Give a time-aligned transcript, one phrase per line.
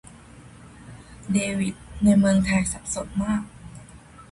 [1.31, 3.43] เดวิด: ในเมืองไทยสับสนมาก